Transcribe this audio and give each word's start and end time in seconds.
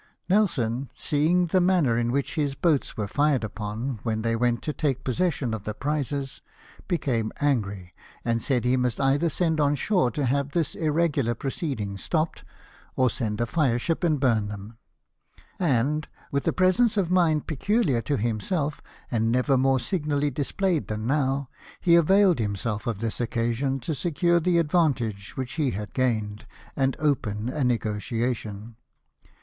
Nelson, 0.27 0.89
seeing 0.95 1.45
the 1.45 1.61
manner 1.61 1.95
in 1.95 2.11
which 2.11 2.33
his 2.33 2.55
boats 2.55 2.97
were 2.97 3.07
fired 3.07 3.43
upon 3.43 3.99
when 4.01 4.23
they 4.23 4.35
went 4.35 4.63
to 4.63 4.73
take 4.73 5.03
possession 5.03 5.53
of 5.53 5.63
the 5.63 5.75
prizes, 5.75 6.41
became 6.87 7.31
angry, 7.39 7.93
and 8.25 8.41
said 8.41 8.65
he 8.65 8.75
must 8.77 8.99
either 8.99 9.29
send 9.29 9.59
on 9.59 9.75
shore 9.75 10.09
to 10.09 10.25
have 10.25 10.53
this 10.53 10.73
irregular 10.73 11.35
proceeding 11.35 11.99
stopped, 11.99 12.43
or 12.95 13.11
send 13.11 13.39
a 13.39 13.45
fire 13.45 13.77
ship 13.77 14.03
and 14.03 14.19
burn 14.19 14.47
them; 14.47 14.75
and, 15.59 16.07
with 16.31 16.47
a 16.47 16.51
presence 16.51 16.97
of 16.97 17.11
mind 17.11 17.45
peculiar 17.45 18.01
to 18.01 18.17
himself, 18.17 18.81
and 19.11 19.31
never 19.31 19.55
more 19.55 19.79
signally 19.79 20.31
displayed 20.31 20.87
than 20.87 21.05
now, 21.05 21.47
he 21.79 21.93
availed 21.93 22.39
himself 22.39 22.87
of 22.87 23.01
this 23.01 23.21
occasion 23.21 23.79
to 23.79 23.93
secure 23.93 24.39
the 24.39 24.57
advantage 24.57 25.37
which 25.37 25.53
he 25.61 25.69
had 25.69 25.93
gained, 25.93 26.47
and 26.75 26.95
open 26.97 27.49
a 27.49 27.63
negotiation. 27.63 28.75